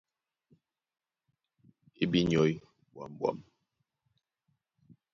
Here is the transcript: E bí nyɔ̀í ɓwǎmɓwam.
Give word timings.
E 2.01 2.03
bí 2.11 2.19
nyɔ̀í 2.29 2.53
ɓwǎmɓwam. 2.93 3.37